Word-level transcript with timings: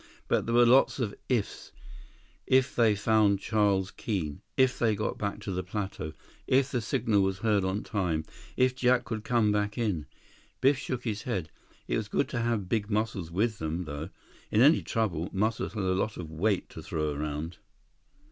But 0.27 0.47
there 0.47 0.55
were 0.55 0.65
lots 0.65 0.97
of 0.97 1.13
"ifs"—if 1.29 2.75
they 2.75 2.95
found 2.95 3.39
Charles 3.39 3.91
Keene, 3.91 4.41
if 4.57 4.79
they 4.79 4.95
got 4.95 5.19
back 5.19 5.39
to 5.41 5.51
the 5.51 5.61
plateau, 5.61 6.13
if 6.47 6.71
the 6.71 6.81
signal 6.81 7.21
was 7.21 7.37
heard 7.37 7.63
on 7.63 7.83
time, 7.83 8.25
if 8.57 8.75
Jack 8.75 9.03
could 9.05 9.23
come 9.23 9.51
back 9.51 9.77
in. 9.77 10.07
Biff 10.59 10.79
shook 10.79 11.03
his 11.03 11.21
head. 11.21 11.51
It 11.87 11.97
was 11.97 12.07
good 12.09 12.29
to 12.29 12.39
have 12.41 12.67
big 12.67 12.89
Muscles 12.89 13.29
with 13.29 13.59
them, 13.59 13.83
though. 13.83 14.09
In 14.49 14.61
any 14.61 14.81
trouble, 14.81 15.29
Muscles 15.31 15.73
had 15.73 15.83
a 15.83 15.93
lot 15.93 16.17
of 16.17 16.31
weight 16.31 16.67
to 16.69 16.81
throw 16.81 17.11
around. 17.13 17.57